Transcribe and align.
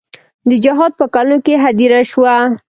د 0.49 0.51
جهاد 0.63 0.91
په 0.99 1.05
کلونو 1.13 1.43
کې 1.45 1.53
هدیره 1.63 2.01
شوه. 2.11 2.35